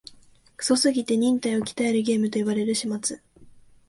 [0.57, 3.21] クソすぎて忍耐を鍛えるゲームと言われる始末